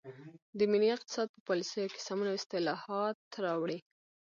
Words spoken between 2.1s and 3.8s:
او اصلاحات راوړي.